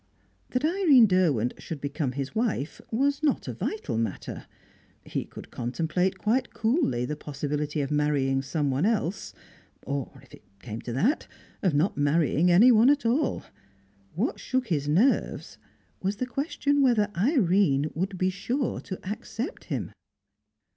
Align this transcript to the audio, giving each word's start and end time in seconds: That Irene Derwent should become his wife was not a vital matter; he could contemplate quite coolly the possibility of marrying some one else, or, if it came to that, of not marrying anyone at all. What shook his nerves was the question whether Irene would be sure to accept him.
That 0.49 0.65
Irene 0.65 1.05
Derwent 1.05 1.61
should 1.61 1.79
become 1.79 2.13
his 2.13 2.33
wife 2.33 2.81
was 2.89 3.21
not 3.21 3.47
a 3.47 3.53
vital 3.53 3.99
matter; 3.99 4.47
he 5.05 5.25
could 5.25 5.51
contemplate 5.51 6.17
quite 6.17 6.55
coolly 6.55 7.05
the 7.05 7.15
possibility 7.15 7.81
of 7.81 7.91
marrying 7.91 8.41
some 8.41 8.71
one 8.71 8.83
else, 8.87 9.35
or, 9.85 10.09
if 10.23 10.33
it 10.33 10.41
came 10.57 10.81
to 10.81 10.93
that, 10.93 11.27
of 11.61 11.75
not 11.75 11.97
marrying 11.97 12.49
anyone 12.49 12.89
at 12.89 13.05
all. 13.05 13.43
What 14.15 14.39
shook 14.39 14.69
his 14.69 14.87
nerves 14.89 15.59
was 16.01 16.15
the 16.15 16.25
question 16.25 16.81
whether 16.81 17.11
Irene 17.15 17.91
would 17.93 18.17
be 18.17 18.31
sure 18.31 18.79
to 18.79 18.99
accept 19.07 19.65
him. 19.65 19.91